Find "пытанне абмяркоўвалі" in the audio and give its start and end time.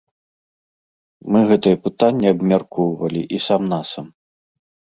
1.85-3.21